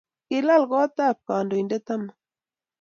kilal 0.27 0.63
kot 0.71 0.95
ab 1.07 1.17
kandoindet 1.27 1.87
amut 1.93 2.17